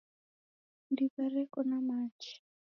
[0.91, 2.33] Ndiwa reko na machi